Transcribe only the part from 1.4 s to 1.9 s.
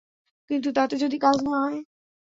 না হয়?